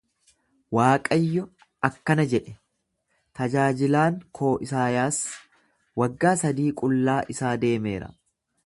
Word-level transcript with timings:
Waaqayyo 0.77 1.43
akkana 1.89 2.25
jedhe: 2.31 2.53
Tajaajilaan 3.41 4.19
koo 4.41 4.51
Isaayaas 4.69 5.21
waggaa 6.03 6.35
sadii 6.45 6.71
qullaa 6.83 7.21
isaa 7.37 7.55
deemeera. 7.67 8.13